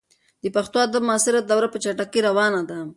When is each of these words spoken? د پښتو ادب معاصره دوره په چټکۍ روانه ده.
د 0.43 0.45
پښتو 0.55 0.77
ادب 0.85 1.03
معاصره 1.07 1.39
دوره 1.49 1.67
په 1.71 1.77
چټکۍ 1.83 2.19
روانه 2.27 2.61
ده. 2.69 2.79